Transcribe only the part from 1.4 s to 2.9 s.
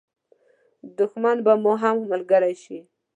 به مو هم ملګری شي.